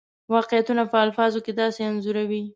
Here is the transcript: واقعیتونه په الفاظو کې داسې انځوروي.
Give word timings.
واقعیتونه 0.33 0.83
په 0.91 0.97
الفاظو 1.05 1.39
کې 1.45 1.53
داسې 1.61 1.79
انځوروي. 1.89 2.43